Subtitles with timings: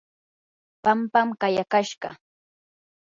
[0.83, 2.09] pampam kayakashqa.